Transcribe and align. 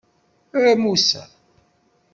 A 0.61 0.73
Musa! 0.83 1.21